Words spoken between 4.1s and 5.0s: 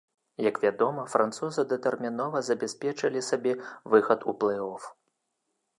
у плэй-оф.